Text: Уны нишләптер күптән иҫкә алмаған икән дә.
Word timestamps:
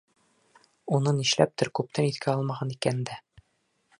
Уны 0.97 1.13
нишләптер 1.17 1.71
күптән 1.79 2.09
иҫкә 2.11 2.33
алмаған 2.35 2.75
икән 2.79 3.07
дә. 3.11 3.21